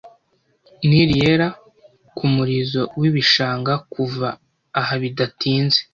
Nili 0.87 1.13
Yera 1.21 1.47
kumurizo 2.17 2.81
wibishanga 2.99 3.73
Kuva 3.93 4.27
aha 4.79 4.93
bidatinze 5.01 5.79